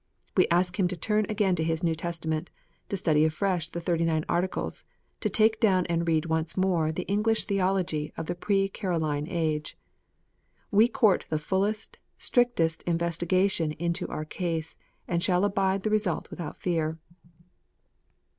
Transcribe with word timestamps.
We 0.35 0.47
ask 0.47 0.79
him 0.79 0.87
to 0.87 0.97
turn 0.97 1.27
again 1.29 1.55
to 1.57 1.63
his 1.63 1.83
New 1.83 1.93
Testament, 1.93 2.49
to 2.89 2.97
study 2.97 3.23
afresh 3.23 3.69
the 3.69 3.79
Thirty 3.79 4.03
nine 4.03 4.25
Articles, 4.27 4.83
to 5.19 5.29
take 5.29 5.59
down 5.59 5.85
and 5.85 6.07
read 6.07 6.25
once 6.25 6.57
more 6.57 6.91
the 6.91 7.03
English 7.07 7.43
theology 7.43 8.11
of 8.17 8.25
the 8.25 8.33
pro 8.33 8.67
Caroline 8.67 9.27
age. 9.29 9.77
We 10.71 10.87
court 10.87 11.25
the 11.29 11.37
fullest, 11.37 11.99
strictest 12.17 12.83
investiga 12.87 13.47
tion 13.51 13.73
into 13.73 14.07
our 14.07 14.25
case, 14.25 14.75
and 15.07 15.21
shall 15.21 15.45
abide 15.45 15.83
the 15.83 15.91
result 15.91 16.31
without 16.31 16.57
fear. 16.57 16.97